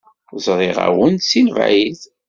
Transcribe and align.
Zṛiɣ-awen-d 0.45 1.21
seg 1.29 1.43
lebɛid. 1.47 2.01